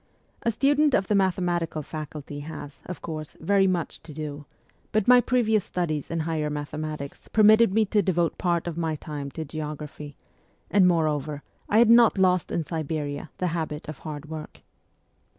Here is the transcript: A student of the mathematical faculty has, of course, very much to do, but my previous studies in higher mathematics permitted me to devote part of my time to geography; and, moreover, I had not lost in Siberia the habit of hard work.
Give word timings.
A 0.41 0.49
student 0.49 0.95
of 0.95 1.07
the 1.09 1.13
mathematical 1.13 1.83
faculty 1.83 2.39
has, 2.39 2.81
of 2.87 3.03
course, 3.03 3.37
very 3.39 3.67
much 3.67 4.01
to 4.01 4.15
do, 4.15 4.47
but 4.91 5.07
my 5.07 5.21
previous 5.21 5.63
studies 5.63 6.09
in 6.09 6.21
higher 6.21 6.49
mathematics 6.49 7.27
permitted 7.27 7.71
me 7.71 7.85
to 7.85 8.01
devote 8.01 8.39
part 8.39 8.65
of 8.65 8.79
my 8.79 8.95
time 8.95 9.29
to 9.29 9.45
geography; 9.45 10.17
and, 10.71 10.87
moreover, 10.87 11.43
I 11.69 11.77
had 11.77 11.91
not 11.91 12.17
lost 12.17 12.49
in 12.51 12.63
Siberia 12.63 13.29
the 13.37 13.49
habit 13.53 13.87
of 13.87 13.99
hard 13.99 14.25
work. 14.27 14.61